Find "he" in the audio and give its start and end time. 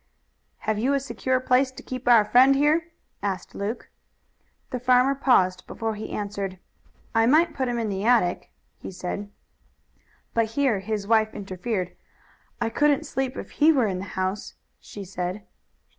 5.93-6.09, 8.79-8.89, 13.51-13.71